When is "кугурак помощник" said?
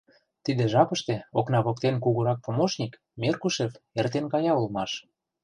2.03-2.93